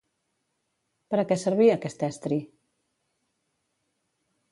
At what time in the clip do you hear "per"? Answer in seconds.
1.13-1.19